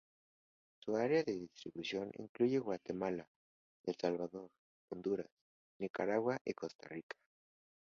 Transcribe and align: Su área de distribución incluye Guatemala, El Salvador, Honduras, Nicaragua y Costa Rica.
Su 0.79 0.97
área 0.97 1.21
de 1.21 1.37
distribución 1.37 2.11
incluye 2.17 2.57
Guatemala, 2.57 3.29
El 3.83 3.95
Salvador, 4.01 4.49
Honduras, 4.89 5.29
Nicaragua 5.77 6.41
y 6.43 6.53
Costa 6.55 6.87
Rica. 6.89 7.15